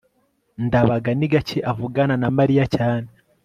ndabaga 0.65 1.09
ni 1.17 1.27
gake 1.33 1.57
avugana 1.71 2.15
na 2.21 2.29
mariya 2.37 2.65
cyane 2.75 3.09